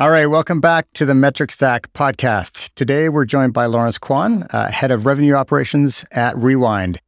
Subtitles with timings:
[0.00, 2.70] All right, welcome back to the Metric Stack podcast.
[2.74, 6.98] Today we're joined by Lawrence Kwan, uh, head of revenue operations at Rewind.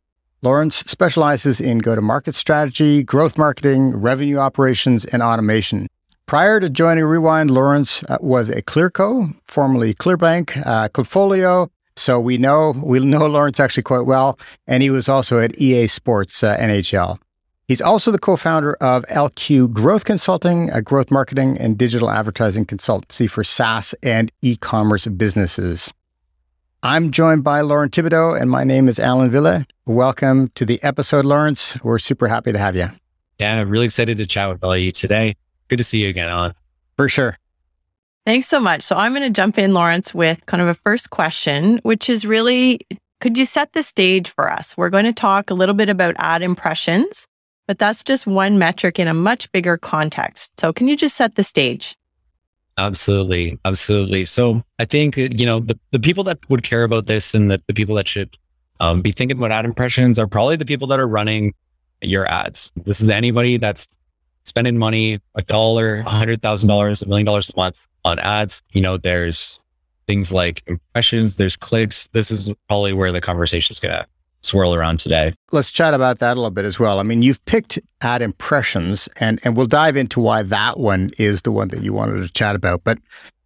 [0.42, 5.86] Lawrence specializes in go to market strategy, growth marketing, revenue operations, and automation.
[6.26, 11.71] Prior to joining Rewind, Lawrence uh, was a Clearco, formerly Clearbanc, uh, Klipfolio.
[11.97, 15.87] So we know we know Lawrence actually quite well, and he was also at EA
[15.87, 17.17] Sports uh, NHL.
[17.73, 22.66] He's also the co founder of LQ Growth Consulting, a growth marketing and digital advertising
[22.66, 25.90] consultancy for SaaS and e commerce businesses.
[26.82, 29.64] I'm joined by Lauren Thibodeau, and my name is Allan Wille.
[29.86, 31.82] Welcome to the episode, Lawrence.
[31.82, 32.88] We're super happy to have you.
[33.38, 35.34] Yeah, I'm really excited to chat with all of you today.
[35.68, 36.52] Good to see you again, Alan.
[36.98, 37.38] For sure.
[38.27, 38.82] Thanks so much.
[38.82, 42.27] So I'm going to jump in, Lawrence, with kind of a first question, which is
[42.27, 42.80] really
[43.22, 44.77] could you set the stage for us?
[44.77, 47.27] We're going to talk a little bit about ad impressions
[47.72, 50.60] but that's just one metric in a much bigger context.
[50.60, 51.96] So can you just set the stage?
[52.76, 53.58] Absolutely.
[53.64, 54.26] Absolutely.
[54.26, 57.62] So I think, you know, the, the people that would care about this and the,
[57.69, 58.36] the people that should
[58.80, 61.55] um, be thinking about ad impressions are probably the people that are running
[62.02, 62.70] your ads.
[62.77, 63.86] This is anybody that's
[64.44, 68.62] spending money, a dollar, a hundred thousand dollars, a million dollars a month on ads.
[68.72, 69.58] You know, there's
[70.06, 72.06] things like impressions, there's clicks.
[72.08, 74.06] This is probably where the conversation is going to
[74.42, 75.34] swirl around today.
[75.52, 76.98] Let's chat about that a little bit as well.
[76.98, 81.42] I mean, you've picked ad impressions and and we'll dive into why that one is
[81.42, 82.82] the one that you wanted to chat about.
[82.84, 82.98] But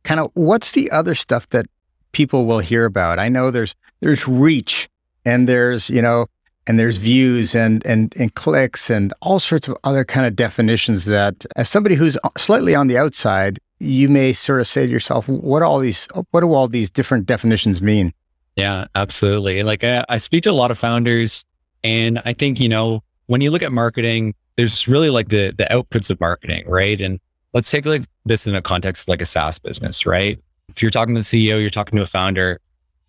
[0.05, 1.67] kind of what's the other stuff that
[2.13, 3.19] people will hear about?
[3.19, 4.89] I know there's there's reach
[5.25, 6.27] and there's, you know,
[6.67, 11.05] and there's views and and and clicks and all sorts of other kind of definitions
[11.05, 14.93] that as somebody who's uh, slightly on the outside, you may sort of say to
[14.93, 18.13] yourself, what all these what do all these different definitions mean?
[18.57, 19.63] Yeah, absolutely.
[19.63, 21.45] Like I, I speak to a lot of founders
[21.85, 25.65] and I think, you know, when you look at marketing, there's really like the, the
[25.65, 27.01] outputs of marketing, right?
[27.01, 27.21] And
[27.53, 30.43] let's take like this in a context like a SaaS business, right?
[30.69, 32.61] If you're talking to the CEO, you're talking to a founder,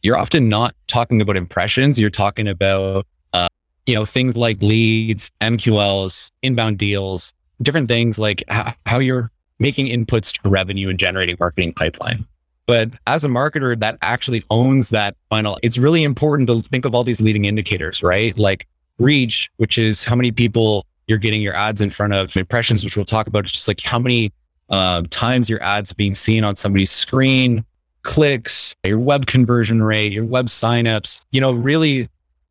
[0.03, 1.99] you're often not talking about impressions.
[1.99, 3.47] You're talking about, uh,
[3.85, 9.87] you know, things like leads, MQLs, inbound deals, different things like how, how you're making
[9.87, 12.25] inputs to revenue and generating marketing pipeline.
[12.67, 16.93] But as a marketer that actually owns that funnel, it's really important to think of
[16.93, 18.37] all these leading indicators, right?
[18.37, 18.67] Like
[18.99, 22.97] reach, which is how many people you're getting your ads in front of, impressions, which
[22.97, 23.45] we'll talk about.
[23.45, 24.33] It's just like how many
[24.69, 27.63] uh, times your ads being seen on somebody's screen,
[28.03, 31.25] clicks, your web conversion rate, your web signups.
[31.31, 32.09] You know, really,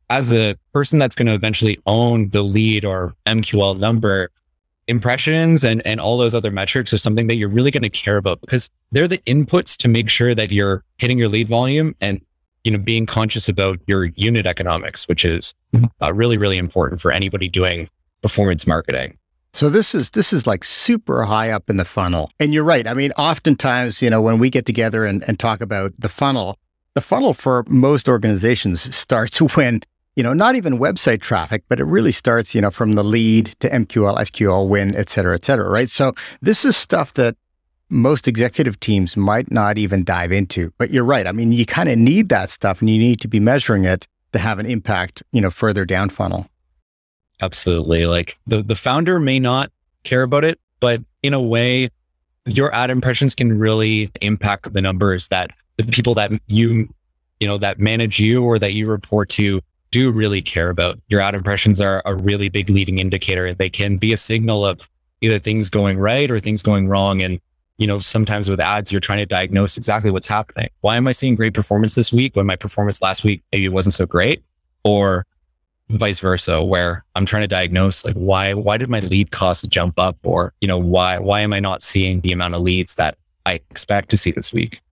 [0.08, 4.30] as a person that's going to eventually own the lead or MQL number,
[4.88, 8.16] impressions and, and all those other metrics are something that you're really going to care
[8.16, 12.20] about because they're the inputs to make sure that you're hitting your lead volume and
[12.64, 15.86] you know being conscious about your unit economics which is mm-hmm.
[16.02, 17.88] uh, really really important for anybody doing
[18.22, 19.16] performance marketing.
[19.52, 22.30] So this is this is like super high up in the funnel.
[22.38, 22.86] And you're right.
[22.86, 26.58] I mean oftentimes you know when we get together and, and talk about the funnel
[26.94, 29.82] the funnel for most organizations starts when
[30.16, 33.46] you know, not even website traffic, but it really starts, you know, from the lead
[33.60, 35.90] to MQL, SQL, win, et cetera, et cetera, right?
[35.90, 37.36] So this is stuff that
[37.90, 40.72] most executive teams might not even dive into.
[40.78, 41.26] But you're right.
[41.26, 44.08] I mean, you kind of need that stuff and you need to be measuring it
[44.32, 46.48] to have an impact, you know, further down funnel.
[47.40, 48.06] Absolutely.
[48.06, 49.70] Like the, the founder may not
[50.02, 51.90] care about it, but in a way,
[52.46, 56.88] your ad impressions can really impact the numbers that the people that you,
[57.38, 59.60] you know, that manage you or that you report to
[59.96, 60.98] do really care about.
[61.08, 63.54] Your ad impressions are a really big leading indicator.
[63.54, 64.90] They can be a signal of
[65.22, 67.22] either things going right or things going wrong.
[67.22, 67.40] And,
[67.78, 70.68] you know, sometimes with ads, you're trying to diagnose exactly what's happening.
[70.82, 73.94] Why am I seeing great performance this week when my performance last week maybe wasn't
[73.94, 74.44] so great?
[74.84, 75.24] Or
[75.88, 79.98] vice versa, where I'm trying to diagnose like why why did my lead cost jump
[79.98, 80.18] up?
[80.24, 83.54] Or, you know, why why am I not seeing the amount of leads that I
[83.70, 84.82] expect to see this week?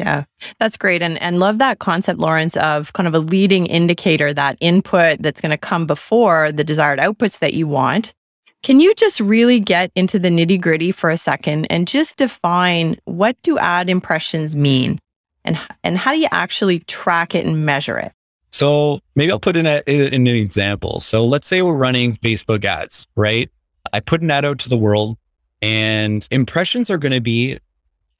[0.00, 0.24] Yeah,
[0.58, 1.02] that's great.
[1.02, 5.42] And, and love that concept, Lawrence, of kind of a leading indicator, that input that's
[5.42, 8.14] going to come before the desired outputs that you want.
[8.62, 12.96] Can you just really get into the nitty gritty for a second and just define
[13.04, 14.98] what do ad impressions mean
[15.44, 18.12] and, and how do you actually track it and measure it?
[18.50, 21.00] So maybe I'll put in, a, in an example.
[21.00, 23.50] So let's say we're running Facebook ads, right?
[23.92, 25.18] I put an ad out to the world
[25.60, 27.58] and impressions are going to be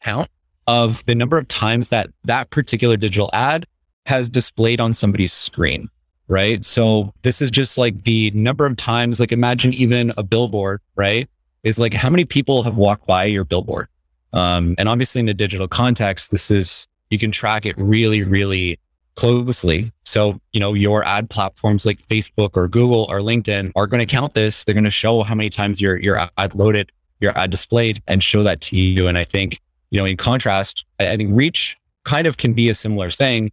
[0.02, 0.28] count
[0.70, 3.66] of the number of times that that particular digital ad
[4.06, 5.88] has displayed on somebody's screen,
[6.28, 6.64] right?
[6.64, 11.28] So this is just like the number of times, like imagine even a billboard, right?
[11.64, 13.88] Is like how many people have walked by your billboard.
[14.32, 18.78] Um, and obviously in a digital context, this is, you can track it really, really
[19.16, 19.92] closely.
[20.04, 24.06] So, you know, your ad platforms like Facebook or Google or LinkedIn are going to
[24.06, 24.62] count this.
[24.62, 28.22] They're going to show how many times your, your ad loaded, your ad displayed and
[28.22, 29.08] show that to you.
[29.08, 29.58] And I think
[29.90, 33.52] you know, in contrast, I, I think reach kind of can be a similar thing,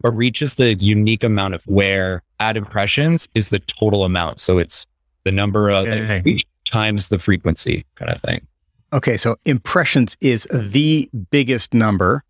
[0.00, 4.40] but reach is the unique amount of where ad impressions is the total amount.
[4.40, 4.86] So it's
[5.24, 6.22] the number of Okay.
[6.24, 8.46] reach times the frequency kind of thing.
[8.92, 12.22] Okay, so impressions is the biggest number.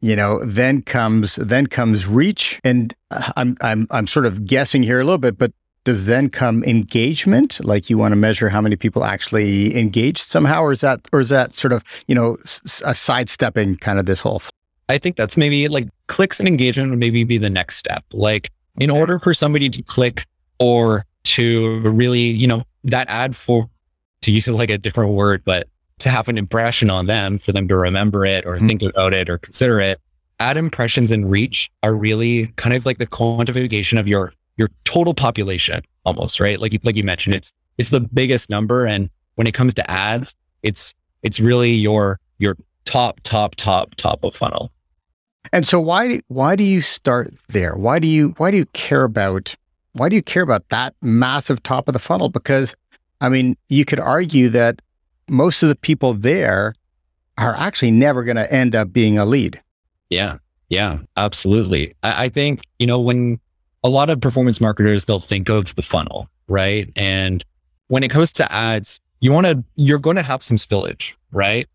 [0.00, 4.82] You know, then comes then comes reach, and uh, I'm I'm I'm sort of guessing
[4.82, 5.52] here a little bit, but
[5.84, 7.58] does then come engagement?
[7.64, 11.20] Like you want to measure how many people actually engaged somehow, or is that or
[11.20, 12.36] is that sort of you know
[12.86, 14.36] a sidestepping kind of this whole?
[14.36, 14.50] f-
[14.88, 18.04] I think that's maybe like clicks and engagement would maybe be the next step.
[18.12, 20.26] Like in order for somebody to click
[20.58, 23.68] or to really, you know, that ad for,
[24.22, 25.68] to use like a different word, but
[26.00, 28.66] to have an impression on them for them to remember it or Mhm.
[28.66, 29.98] think about it or consider it.
[30.40, 35.14] Ad impressions and reach are really kind of like the quantification of your, your total
[35.14, 36.60] population almost, right?
[36.60, 38.86] Like, you- like you mentioned, it's, it's the biggest number.
[38.86, 44.24] And when it comes to ads, it's, it's really your, your top, top, top, top
[44.24, 44.72] of funnel.
[45.52, 47.74] And so why do, why do you start there?
[47.74, 49.54] Why do you why do you care about
[49.92, 52.28] why do you care about that massive top of the funnel?
[52.28, 52.76] Because
[53.20, 54.80] I mean, you could argue that
[55.28, 56.74] most of the people there
[57.38, 59.60] are actually never going to end up being a lead.
[60.10, 60.38] Yeah.
[60.68, 61.94] Yeah, absolutely.
[62.02, 63.38] I, I think, you know, when
[63.82, 66.90] a lot of performance marketers, they'll think of the funnel, right?
[66.96, 67.44] And
[67.88, 71.68] when it comes to ads, you want to, you're going to have some spillage, right?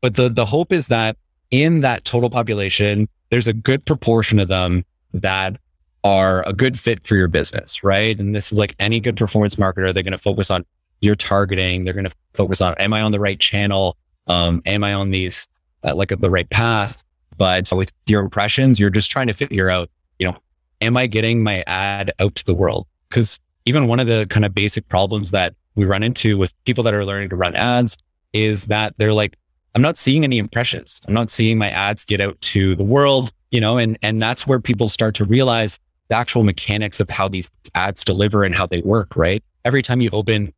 [0.00, 1.16] But the, the hope is that
[1.50, 5.56] in that total population, there's a good proportion of them that
[6.02, 8.18] are a good fit for your business, right?
[8.18, 10.64] And this is like any good performance marketer, they're going to focus on
[11.00, 11.84] your targeting.
[11.84, 13.96] They're going to focus on, am I on the right channel?
[14.26, 15.46] Um, am I on these,
[15.82, 17.02] uh, like the right path?
[17.36, 20.36] But with your impressions, you're just trying to figure out, you know,
[20.80, 22.86] am I getting my ad out to the world?
[23.08, 26.84] Because even one of the kind of basic problems that we run into with people
[26.84, 27.96] that are learning to run ads
[28.32, 29.36] is that they're like,
[29.74, 31.00] I'm not seeing any impressions.
[31.06, 34.46] I'm not seeing my ads get out to the world, you know, and, and that's
[34.46, 35.78] where people start to realize
[36.08, 39.42] the actual mechanics of how these ads deliver and how they work, right?
[39.64, 40.52] Every time you open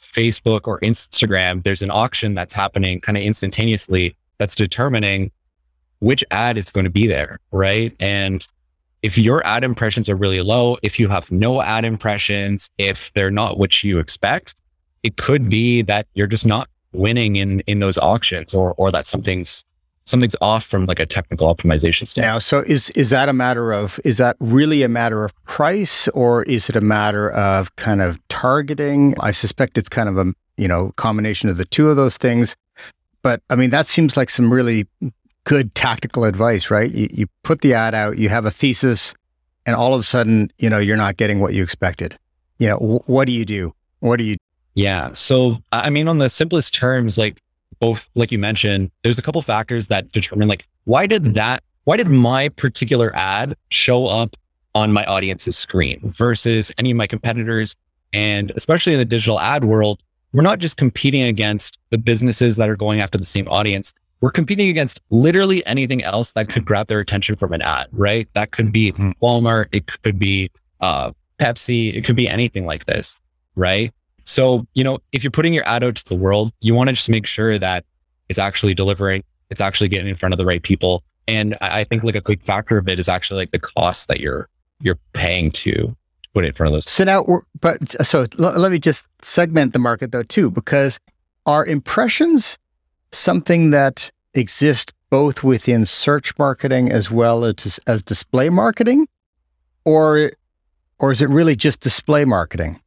[0.00, 5.30] Facebook or Instagram, there's an auction that's happening kind of instantaneously that's determining
[6.00, 7.94] which ad is going to be there, right?
[8.00, 8.46] And
[9.06, 13.30] if your ad impressions are really low, if you have no ad impressions, if they're
[13.30, 14.56] not what you expect,
[15.04, 19.06] it could be that you're just not winning in in those auctions or or that
[19.06, 19.64] something's
[20.06, 22.34] something's off from like a technical optimization standpoint.
[22.34, 26.08] Now, so is is that a matter of is that really a matter of price
[26.08, 29.14] or is it a matter of kind of targeting?
[29.20, 32.56] I suspect it's kind of a you know combination of the two of those things.
[33.22, 34.88] But I mean, that seems like some really
[35.46, 36.90] good tactical advice, right?
[36.90, 39.14] You, you put the ad out, you have a thesis,
[39.64, 42.18] and all of a sudden, you know, you're not getting what you expected.
[42.58, 43.72] You know, wh- what do you do?
[44.00, 44.36] What do you?
[44.74, 45.12] Yeah.
[45.12, 47.40] So, I mean, on the simplest terms, like
[47.78, 51.96] both, like you mentioned, there's a couple factors that determine like, why did that, why
[51.96, 54.36] did my particular ad show up
[54.74, 57.76] on my audience's screen versus any of my competitors?
[58.12, 60.02] And especially in the digital ad world,
[60.32, 63.94] we're not just competing against the businesses that are going after the same audience.
[64.20, 68.28] We're competing against literally anything else that could grab their attention from an ad, right?
[68.34, 69.12] That could be Mhm.
[69.22, 69.66] Walmart.
[69.72, 71.94] It could be, uh, Pepsi.
[71.94, 73.20] It could be anything like this,
[73.56, 73.92] right?
[74.24, 76.94] So, you know, if you're putting your ad out to the world, you want to
[76.94, 77.84] just make sure that
[78.28, 81.04] it's actually delivering, it's actually getting in front of the right people.
[81.28, 84.08] And I I think like a big factor of it is actually like the cost
[84.08, 84.48] that you're
[84.80, 85.94] you're paying to
[86.34, 86.88] put it in front of those.
[86.90, 90.98] So now, we're, but so l- let me just segment the market though too, because
[91.46, 92.58] are impressions
[93.16, 99.08] something that exists both within search marketing as well as as display marketing,
[99.84, 100.30] or
[100.98, 102.80] or is it really just display marketing?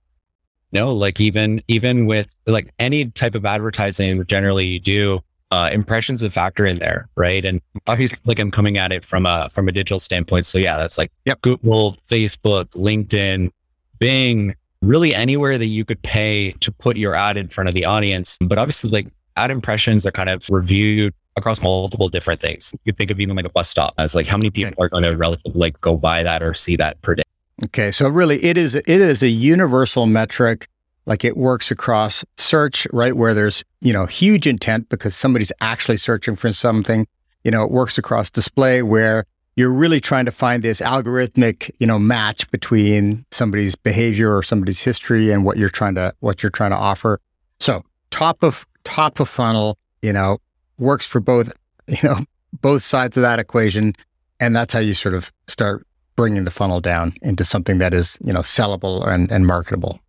[0.71, 5.19] No, like even even with like any type of advertising generally you do,
[5.51, 7.43] uh, impressions a factor in there, right?
[7.43, 10.45] And obviously, like I'm coming at it from a from a digital standpoint.
[10.45, 11.41] So yeah, that's like Yep.
[11.41, 13.49] Google, Facebook, LinkedIn,
[13.97, 17.85] Bing, really anywhere that you could pay to put your ad in front of the
[17.85, 18.37] audience.
[18.39, 19.07] But obviously, like
[19.39, 22.71] ad impressions are kind of reviewed across multiple different things.
[22.73, 24.89] You could think of even like a bus stop as like how many people are
[24.89, 27.23] going to relatively like go by that or see that per day.
[27.65, 30.67] Okay, so really, it is it is a universal metric.
[31.05, 33.15] Like it works across search, right?
[33.15, 37.07] Where there's you know huge intent because somebody's actually searching for something.
[37.43, 41.87] You know, it works across display where you're really trying to find this algorithmic you
[41.87, 46.51] know match between somebody's behavior or somebody's history and what you're trying to what you're
[46.51, 47.19] trying to offer.
[47.59, 50.37] So top of top of funnel, you know,
[50.77, 51.53] works for both
[51.87, 52.19] you know
[52.61, 53.93] both sides of that equation,
[54.39, 58.17] and that's how you sort of start bringing the funnel down into something that is
[58.21, 59.99] you know sellable and, and marketable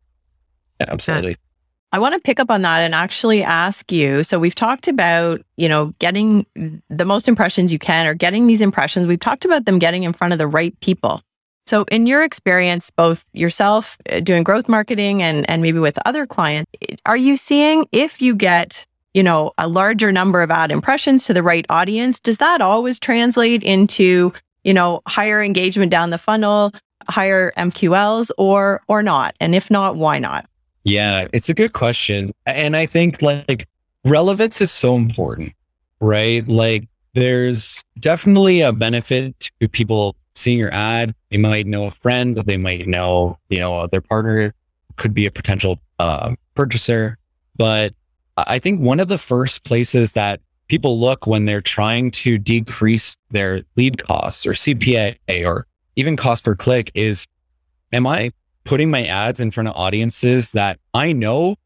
[0.81, 1.37] Yeah, absolutely.
[1.93, 4.23] I want to pick up on that and actually ask you.
[4.23, 6.47] So we've talked about, you know, getting
[6.89, 9.09] the most impressions you can or getting these impressions.
[9.09, 11.21] We've talked about them getting in front of the right people.
[11.71, 16.27] So in your experience, both yourself uh, doing growth marketing and, and maybe with other
[16.27, 16.69] clients,
[17.07, 18.85] are you seeing if you get,
[19.15, 22.99] you know, a larger number of ad impressions to the right audience, does that always
[22.99, 24.33] translate into,
[24.65, 26.73] you know, higher engagement down the funnel,
[27.09, 29.37] higher MQLs or or not?
[29.39, 30.51] And if not, why not?
[30.83, 32.31] Yeah, it's a good question.
[32.47, 33.69] And I think like
[34.05, 35.53] relevance is so important,
[36.01, 36.45] right?
[36.49, 41.15] Like there's definitely a benefit to people seeing your ad.
[41.31, 44.55] They might know a friend, they might know, you know, their partner
[44.97, 47.19] could be a potential uh, purchaser.
[47.57, 47.95] But
[48.37, 53.17] I think one of the first places that people look when they're trying to decrease
[53.31, 55.67] their lead costs or CPA or
[55.97, 57.27] even cost per click is,
[57.93, 58.33] am I
[58.65, 61.57] putting my ads in front of audiences that I know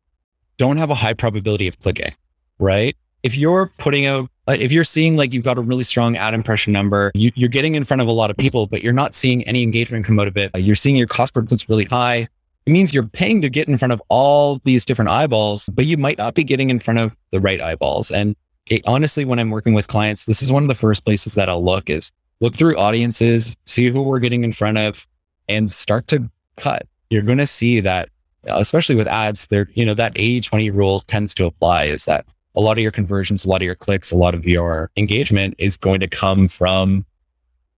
[0.56, 2.14] don't have a high probability of clicking,
[2.58, 2.96] right?
[3.22, 6.72] If you're putting out, if you're seeing like you've got a really strong ad impression
[6.72, 9.42] number, you, are getting in front of a lot of people, but you're not seeing
[9.44, 10.50] any engagement come out of it.
[10.54, 12.28] Uh, you're seeing your cost per click's really high.
[12.66, 15.96] It means you're paying to get in front of all these different eyeballs, but you
[15.96, 18.10] might not be getting in front of the right eyeballs.
[18.10, 18.36] And
[18.70, 21.48] it, honestly, when I'm working with clients, this is one of the first places that
[21.48, 22.10] I'll look is
[22.40, 25.06] look through audiences, see who we're getting in front of,
[25.48, 26.86] and start to cut.
[27.10, 28.08] You're going to see that,
[28.44, 32.26] especially with ads, there, you know, that 80 20 rule tends to apply is that
[32.54, 35.54] a lot of your conversions, a lot of your clicks, a lot of your engagement
[35.58, 37.04] is going to come from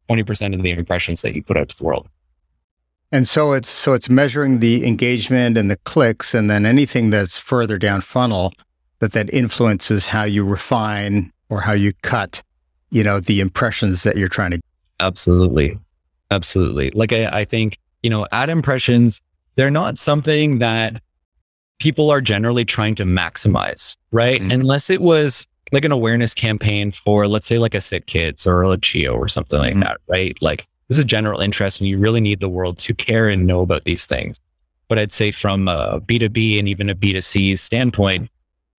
[0.09, 2.09] 20% of the impressions that you put out to the world.
[3.12, 7.38] And so it's so it's measuring the engagement and the clicks and then anything that's
[7.38, 8.52] further down funnel
[8.99, 12.42] that that influences how you refine or how you cut,
[12.90, 14.61] you know, the impressions that you're trying to
[14.99, 15.78] Absolutely.
[16.30, 16.90] Absolutely.
[16.90, 19.21] Like I, I think you know, ad impressions,
[19.56, 21.02] they're not something that
[21.78, 24.40] people are generally trying to maximize, right?
[24.40, 24.52] Mm-hmm.
[24.52, 28.64] Unless it was like an awareness campaign for, let's say, like a Sick Kids or
[28.64, 29.80] a CHEO or something like mm-hmm.
[29.80, 30.37] that, right?
[30.40, 33.61] Like this is general interest and you really need the world to care and know
[33.61, 34.38] about these things.
[34.88, 38.30] But I'd say from a B2B and even a B2C standpoint,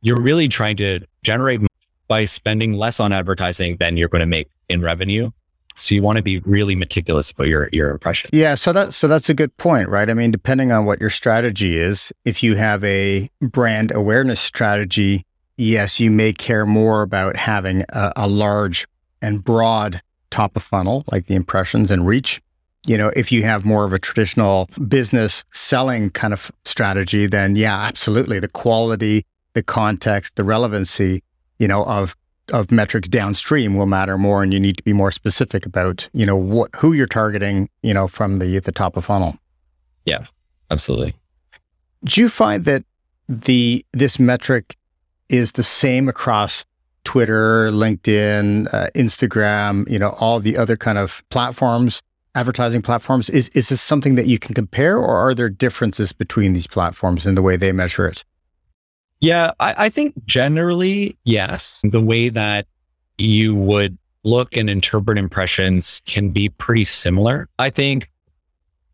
[0.01, 1.61] you're really trying to generate
[2.07, 5.29] by spending less on advertising than you're going to make in revenue.
[5.77, 8.29] So you want to be really meticulous about your your impression.
[8.33, 10.09] Yeah, so that so that's a good point, right?
[10.09, 15.23] I mean, depending on what your strategy is, if you have a brand awareness strategy,
[15.57, 18.87] yes, you may care more about having a, a large
[19.21, 22.41] and broad top of funnel, like the impressions and reach.
[22.85, 27.55] You know, if you have more of a traditional business selling kind of strategy, then
[27.55, 28.39] yeah, absolutely.
[28.39, 31.21] The quality, the context, the relevancy,
[31.59, 32.15] you know, of
[32.53, 36.25] of metrics downstream will matter more and you need to be more specific about you
[36.25, 39.37] know what who you're targeting you know from the the top of funnel.
[40.05, 40.25] Yeah
[40.71, 41.15] absolutely.
[42.03, 42.83] Do you find that
[43.27, 44.77] the this metric
[45.29, 46.65] is the same across
[47.03, 52.01] twitter linkedin uh, instagram you know all the other kind of platforms
[52.37, 53.29] advertising platforms?
[53.29, 57.25] Is is this something that you can compare or are there differences between these platforms
[57.25, 58.23] in the way they measure it
[59.19, 61.81] yeah, I, I think generally, yes.
[61.83, 62.67] The way that
[63.17, 67.47] you would look and interpret impressions can be pretty similar.
[67.57, 68.09] I think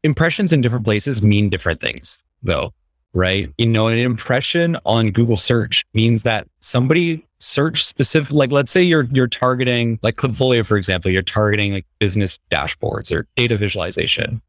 [0.03, 2.73] impressions in different places mean different things, though,
[3.13, 3.51] right?
[3.57, 8.81] You know, an impression on Google search means that somebody search specific, like let's say
[8.81, 14.41] you're you're targeting like Klipfolio, for example, you're targeting like business dashboards or data visualization.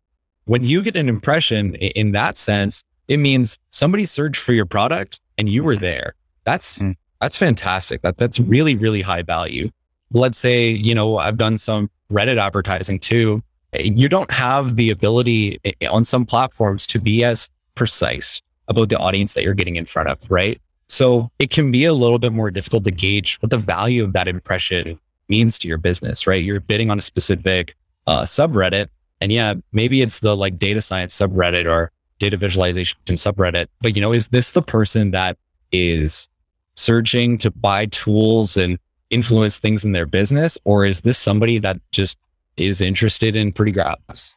[0.44, 5.20] When you get an impression in that sense, it means somebody searched for your product
[5.38, 6.14] and you were there.
[6.44, 6.94] That's mm.
[7.20, 8.02] that's fantastic.
[8.02, 9.70] That that's really really high value.
[10.12, 13.42] Let's say you know I've done some Reddit advertising too.
[13.72, 15.60] You don't have the ability
[15.90, 20.08] on some platforms to be as precise about the audience that you're getting in front
[20.08, 20.60] of, right?
[20.86, 24.12] So it can be a little bit more difficult to gauge what the value of
[24.12, 26.42] that impression means to your business, right?
[26.44, 27.74] You're bidding on a specific
[28.06, 28.88] uh, subreddit,
[29.20, 33.66] and yeah, maybe it's the like data science subreddit or data visualization subreddit.
[33.80, 35.37] But you know, is this the person that
[35.73, 36.28] is
[36.76, 38.78] searching to buy tools and
[39.11, 40.59] influence things in their business?
[40.64, 42.18] Or is this somebody that just
[42.56, 44.37] is interested in pretty graphs?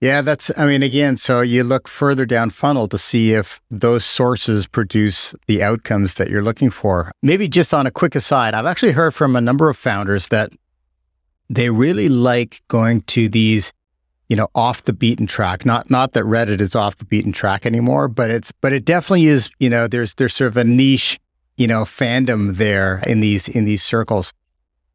[0.00, 4.04] Yeah, that's, I mean, again, so you look further down funnel to see if those
[4.04, 7.10] sources produce the outcomes that you're looking for.
[7.22, 10.50] Maybe just on a quick aside, I've actually heard from a number of founders that
[11.48, 13.72] they really like going to these
[14.28, 15.64] you know, off the beaten track.
[15.64, 19.26] Not not that Reddit is off the beaten track anymore, but it's but it definitely
[19.26, 21.18] is, you know, there's there's sort of a niche,
[21.56, 24.32] you know, fandom there in these in these circles.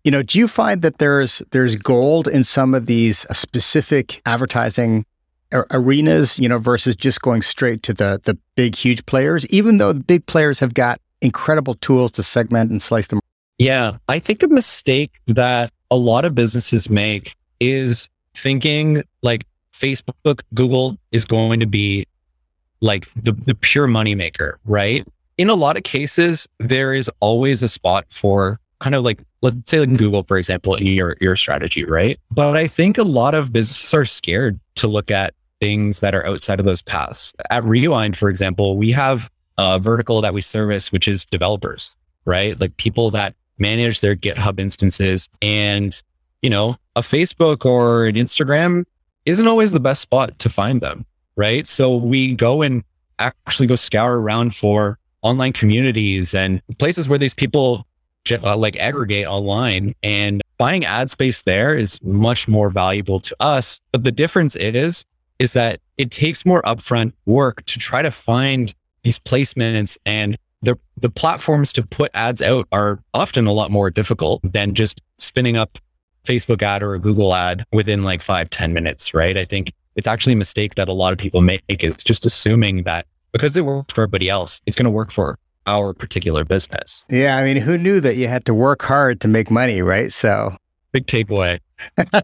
[0.04, 5.06] You know, do you find that there's there's gold in some of these specific advertising
[5.52, 9.94] arenas, you know, versus just going straight to the the big huge players, even though
[9.94, 13.20] the big players have got incredible tools to segment and slice them.
[13.58, 18.08] Yeah, I think a mistake that a lot of businesses make is
[18.40, 22.06] thinking like Facebook, Google is going to be
[22.82, 25.08] like the, the pure moneymaker, right?
[25.38, 29.70] In a lot of cases, there is always a spot for kind of like, let's
[29.70, 32.20] say like Google, for example, in your, your strategy, right?
[32.32, 36.26] But I think a lot of businesses are scared to look at things that are
[36.26, 37.34] outside of those paths.
[37.50, 42.60] At Rewind, for example, we have a vertical that we service, which is developers, right?
[42.60, 46.02] Like people that manage their GitHub instances and,
[46.42, 48.86] you know, a Facebook or an Instagram
[49.26, 51.06] isn't always the best spot to find them,
[51.36, 51.68] right?
[51.68, 52.84] So we go and
[53.20, 57.86] actually go scour around for online communities and places where these people
[58.32, 63.80] uh, like aggregate online and buying ad space there is much more valuable to us.
[63.92, 65.06] But the difference is,
[65.40, 70.78] is that it takes more upfront work to try to find these placements and the,
[70.98, 75.56] the platforms to put ads out are often a lot more difficult than just spinning
[75.56, 75.78] up
[76.30, 79.36] Facebook ad or a Google ad within like five ten minutes, right?
[79.36, 82.84] I think it's actually a mistake that a lot of people make It's just assuming
[82.84, 87.06] that because it worked for everybody else, it's going to work for our particular business.
[87.10, 87.38] Yeah.
[87.38, 90.12] I mean, who knew that you had to work hard to make money, right?
[90.12, 90.56] So
[90.92, 91.60] big takeaway.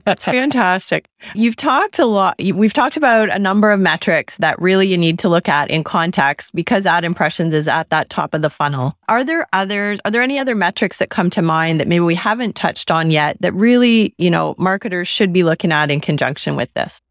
[0.06, 1.08] That's fantastic.
[1.34, 2.36] You've talked a lot.
[2.40, 5.84] We've talked about a number of metrics that really you need to look at in
[5.84, 8.98] context because ad impressions is at that top of the funnel.
[9.08, 10.00] Are there others?
[10.06, 13.12] Are there any other metrics that come to mind that maybe we haven't touched on
[13.12, 17.02] yet that really, you know, marketers should be looking at in conjunction with this?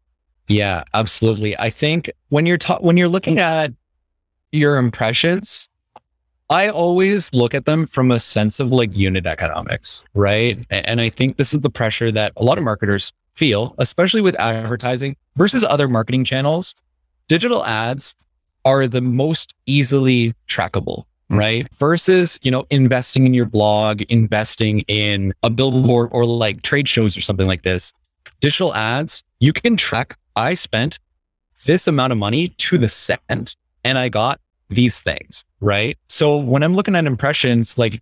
[0.47, 1.57] Yeah, absolutely.
[1.57, 3.73] I think when you're ta- when you're looking at
[4.51, 5.67] your impressions,
[6.49, 10.63] I always look at them from a sense of like unit economics, right?
[10.69, 14.35] And I think this is the pressure that a lot of marketers feel, especially with
[14.39, 16.75] advertising versus other marketing channels.
[17.27, 18.15] Digital ads
[18.63, 21.37] are the most easily trackable, mm.
[21.37, 21.67] right?
[21.75, 27.17] Versus, you know, investing in your blog, investing in a billboard or like trade shows
[27.17, 27.91] or something like this.
[28.39, 30.99] Digital ads, you can track, I spent
[31.65, 35.97] this amount of money to the second and I got these things, right?
[36.07, 38.01] So when I'm looking at impressions, like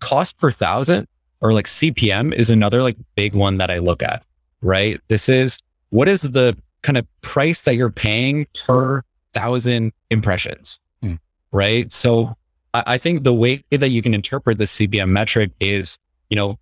[0.00, 1.06] cost per thousand
[1.40, 4.24] or like CPM is another like big one that I look at,
[4.62, 5.00] right?
[5.06, 11.14] This is what is the kind of price that you're paying per thousand impressions, hmm.
[11.52, 11.92] right?
[11.92, 12.36] So
[12.74, 15.98] I, I think the way that you can interpret the CPM metric is,
[16.30, 16.58] you know,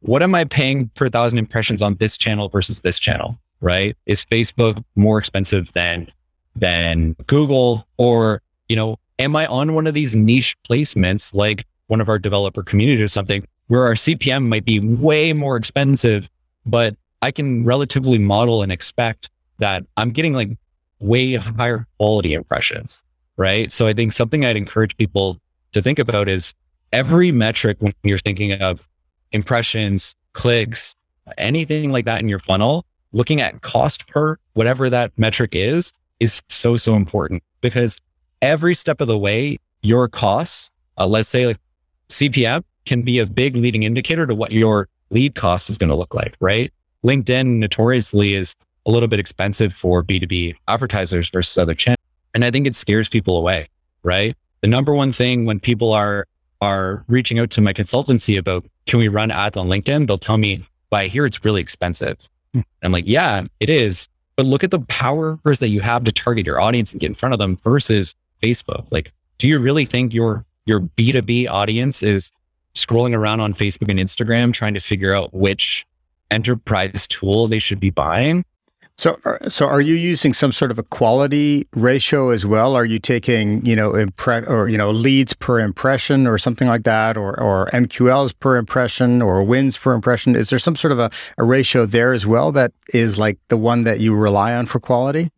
[0.00, 3.94] what am I paying per thousand impressions on this channel versus this channel, right?
[4.06, 6.10] Is Facebook more expensive than
[6.54, 12.00] than Google or you know, am I on one of these niche placements like one
[12.00, 16.28] of our developer communities or something where our CPM might be way more expensive,
[16.64, 20.50] but I can relatively model and expect that I'm getting like
[21.00, 23.02] way higher quality impressions,
[23.36, 23.72] right?
[23.72, 25.38] So I think something I'd encourage people
[25.72, 26.54] to think about is
[26.92, 28.86] every metric when you're thinking of
[29.32, 30.94] impressions, clicks,
[31.36, 36.42] anything like that in your funnel, looking at cost per whatever that metric is, is
[36.48, 37.98] so, so important because
[38.42, 41.58] every step of the way, your costs, uh, let's say like
[42.08, 45.94] CPM can be a big leading indicator to what your lead cost is going to
[45.94, 46.72] look like, right?
[47.04, 48.54] LinkedIn notoriously is
[48.86, 52.02] a little bit expensive for B2B advertisers versus other channels.
[52.34, 53.68] And I think it scares people away,
[54.02, 54.36] right?
[54.60, 56.26] The number one thing when people are,
[56.60, 60.06] are reaching out to my consultancy about, can we run ads on LinkedIn?
[60.06, 62.16] They'll tell me, but I hear it's really expensive.
[62.54, 62.60] Hmm.
[62.82, 64.08] I'm like, yeah, it is.
[64.36, 67.14] But look at the powers that you have to target your audience and get in
[67.14, 68.86] front of them versus Facebook?
[68.90, 72.32] Like, do you really think your your B2B audience is
[72.74, 75.86] scrolling around on Facebook and Instagram trying to figure out which
[76.30, 78.44] enterprise tool they should be buying?
[78.98, 82.74] So, uh, so are you using some sort of a quality ratio as well?
[82.74, 86.84] Are you taking, you know, impre- or you know, leads per impression or something like
[86.84, 90.34] that, or or MQLs per impression or wins per impression?
[90.34, 93.58] Is there some sort of a, a ratio there as well that is like the
[93.58, 95.30] one that you rely on for quality?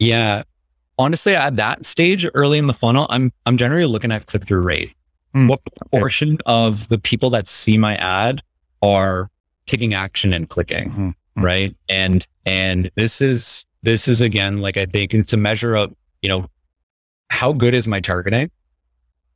[0.00, 0.42] Yeah,
[0.98, 4.62] honestly, at that stage early in the funnel, I'm I'm generally looking at click through
[4.62, 4.92] rate.
[5.34, 5.48] Mm.
[5.48, 8.42] What portion of the people that see my ad
[8.82, 9.30] are
[9.66, 11.42] taking action and clicking, mm-hmm.
[11.42, 11.74] right?
[11.88, 16.28] And and this is this is again like I think it's a measure of you
[16.28, 16.46] know
[17.30, 18.50] how good is my targeting,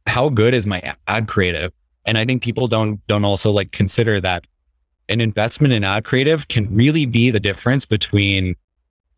[0.07, 1.73] how good is my ad creative,
[2.05, 4.47] and I think people don't don't also like consider that
[5.09, 8.55] an investment in ad creative can really be the difference between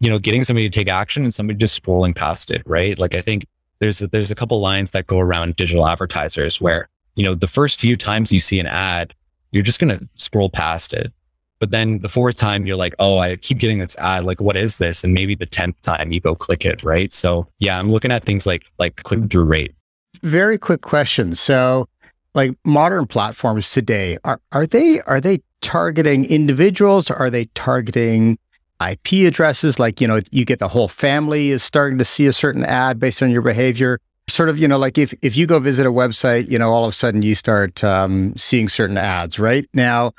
[0.01, 2.99] you know, getting somebody to take action and somebody just scrolling past it, right?
[2.99, 3.47] Like I think
[3.81, 7.47] there's a, there's a couple lines that go around digital advertisers where, you know, the
[7.47, 9.15] first few times you see an ad,
[9.51, 11.13] you're just to scroll past it.
[11.61, 14.23] But then the fourth time you're like, oh, I keep getting this ad.
[14.23, 15.03] Like, what is this?
[15.03, 16.85] And maybe the 10th time you go click it.
[16.85, 17.13] Right.
[17.13, 19.75] So yeah, I'm looking at things like, like click through rate.
[20.23, 21.35] Very quick question.
[21.35, 21.89] So
[22.35, 27.11] like modern platforms today, are, are they, are they targeting individuals?
[27.11, 28.39] Or Are they targeting
[28.87, 29.79] IP addresses?
[29.79, 32.99] Like, you know, you get the whole family is starting to see a certain ad
[32.99, 34.01] based on your behavior.
[34.29, 36.85] Sort of, you know, like if, if you go visit a website, you know, all
[36.85, 39.67] of a sudden you start um, seeing certain ads, right?
[39.73, 40.13] Now,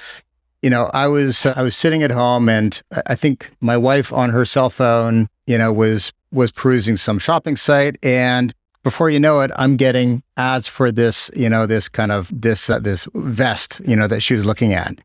[0.62, 4.32] you know, I was I was sitting at home and I think my wife on
[4.32, 9.42] her cell phone, you know, was was perusing some shopping site and before you know
[9.42, 13.82] it, I'm getting ads for this, you know, this kind of this uh, this vest,
[13.86, 15.00] you know, that she was looking at.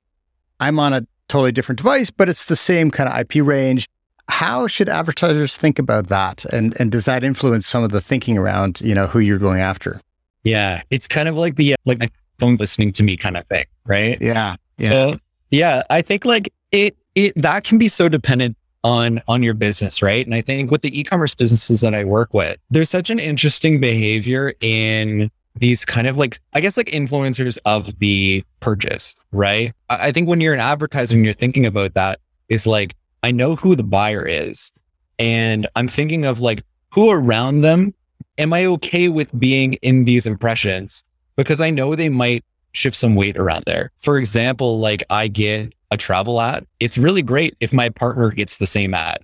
[0.60, 3.88] I'm on a totally different device, but it's the same kind of IP range.
[4.28, 6.44] How should advertisers think about that?
[6.46, 9.60] And and does that influence some of the thinking around, you know, who you're going
[9.60, 10.00] after?
[10.44, 13.46] Yeah, it's kind of like the uh, like my phone listening to me kind of
[13.46, 14.18] thing, right?
[14.20, 14.56] Yeah.
[14.78, 15.16] Yeah.
[15.50, 20.02] Yeah, I think like it it that can be so dependent on on your business,
[20.02, 20.24] right?
[20.24, 23.80] And I think with the e-commerce businesses that I work with, there's such an interesting
[23.80, 29.72] behavior in these kind of like I guess like influencers of the purchase, right?
[29.88, 33.56] I, think when you're an advertiser and you're thinking about that, is like I know
[33.56, 34.72] who the buyer is,
[35.18, 37.94] and I'm thinking of like who around them
[38.38, 41.04] am I okay with being in these impressions
[41.36, 43.92] because I know they might shift some weight around there.
[44.00, 46.66] For example, like I get a travel ad.
[46.80, 49.18] It's really great if my partner gets the same ad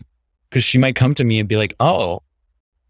[0.48, 2.22] because she might come to me and be like, Oh,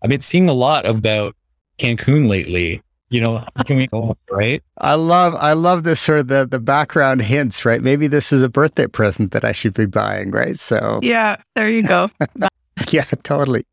[0.02, 1.34] I've been seeing a lot about
[1.78, 2.82] Cancun lately.
[3.10, 4.62] You know, can we go right?
[4.78, 7.82] I love I love this sort of the the background hints, right?
[7.82, 10.58] Maybe this is a birthday present that I should be buying, right?
[10.58, 12.10] So Yeah, there you go.
[12.90, 13.64] yeah, totally.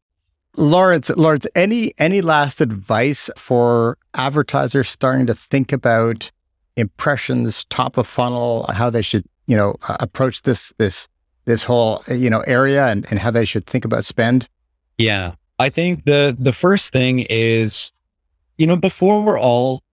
[0.57, 6.31] Lawrence, Lawrence, any any last advice for advertisers starting to think about
[6.75, 11.07] impressions, top of funnel, how they should, you know, uh, approach this this
[11.45, 14.49] this whole you know area and, and how they should think about spend?
[14.97, 17.91] Yeah, I think the the first thing is,
[18.57, 19.83] you know, before we're all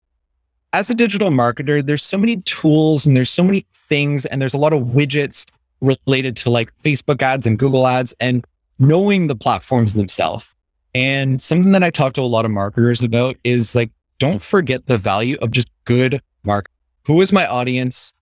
[0.73, 4.53] as a digital marketer, there's so many tools and there's so many things and there's
[4.53, 5.45] a lot of widgets
[5.81, 8.45] related to like Facebook ads and Google ads and
[8.79, 10.53] knowing the platforms themselves.
[10.93, 14.87] And something that I talk to a lot of marketers about is like, don't forget
[14.87, 16.75] the value of just good marketing
[17.05, 18.13] who is my audience?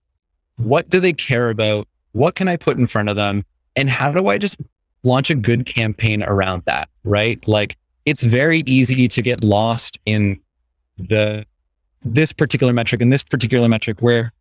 [0.56, 1.88] What do they care about?
[2.12, 3.44] What can I put in front of them?
[3.76, 4.60] And how do I just
[5.02, 6.88] launch a good campaign around that?
[7.02, 7.46] Right.
[7.48, 10.40] Like it's very easy to get lost in
[10.98, 11.46] the,
[12.04, 14.32] this particular metric and this particular metric where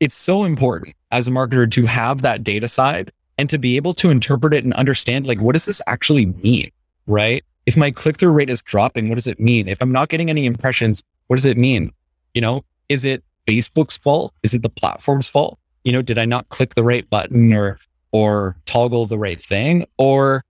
[0.00, 3.94] it's so important as a marketer to have that data side and to be able
[3.94, 6.70] to interpret it and understand like, what does this actually mean?
[7.06, 7.44] Right.
[7.66, 9.68] If my click through rate is dropping, what does it mean?
[9.68, 11.92] If I'm not getting any impressions, what does it mean?
[12.34, 14.34] You know, is it Facebook's fault?
[14.42, 15.58] Is it the platform's fault?
[15.84, 17.78] You know, did I not click the right button or
[18.10, 19.86] or toggle the right thing?
[19.98, 20.44] Or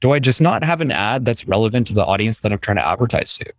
[0.00, 2.76] do I just not have an ad that's relevant to the audience that I'm trying
[2.76, 3.52] to advertise to?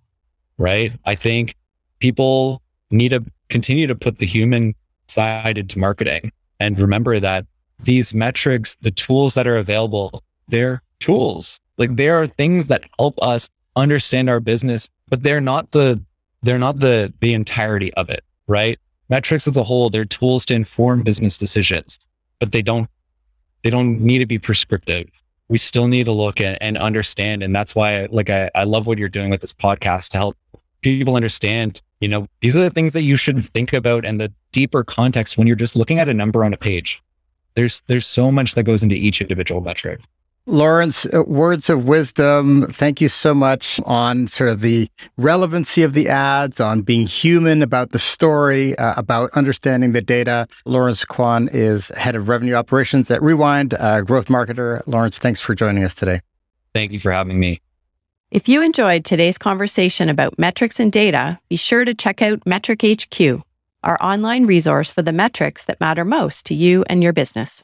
[0.58, 0.93] Right.
[1.06, 1.56] I think
[1.99, 4.75] people need to continue to put the human
[5.08, 7.45] side into marketing and remember that
[7.82, 11.60] these metrics, the tools that are available, they're tools.
[11.78, 16.02] Like they are things that help us understand our business, but they're not the
[16.41, 18.80] they're not the the entirety of it right?
[19.08, 21.99] Metrics as a whole, they're tools to inform business decisions,
[22.39, 22.89] but they don't,
[23.63, 25.10] they don't need to be prescriptive.
[25.49, 27.43] We still need to look at and understand.
[27.43, 30.38] And that's why, like, I, I love what you're doing with this podcast to help
[30.81, 34.31] people understand, you know, these are the things that you should think about and the
[34.51, 37.01] deeper context when you're just looking at a number on a page.
[37.55, 40.01] There's, there's so much that goes into each individual metric.
[40.45, 42.65] Lawrence, uh, words of wisdom.
[42.71, 47.62] Thank you so much on sort of the relevancy of the ads, on being human
[47.62, 50.47] about the story, uh, about understanding the data.
[50.65, 54.82] Lawrence Kwan is head of revenue operations at Rewind, uh, growth marketer.
[54.88, 56.21] Lawrence, thanks for joining us today.
[56.73, 57.62] Thank you for having me.
[58.32, 62.84] If you enjoyed today's conversation about metrics and data, be sure to check out Metric
[62.84, 63.41] HQ,
[63.84, 67.63] our online resource for the metrics that matter most to you and your business.